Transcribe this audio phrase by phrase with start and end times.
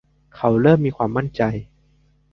[0.35, 1.41] เขาเริ่มมีความมั่นใจ